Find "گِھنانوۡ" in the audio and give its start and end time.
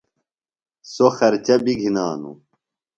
1.81-2.37